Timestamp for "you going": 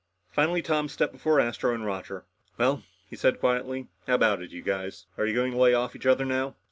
5.27-5.51